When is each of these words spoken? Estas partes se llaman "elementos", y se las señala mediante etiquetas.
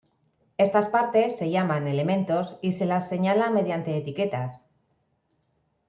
Estas 0.57 0.87
partes 0.89 1.37
se 1.37 1.51
llaman 1.51 1.85
"elementos", 1.85 2.57
y 2.63 2.71
se 2.71 2.87
las 2.87 3.07
señala 3.07 3.51
mediante 3.51 3.95
etiquetas. 3.95 4.67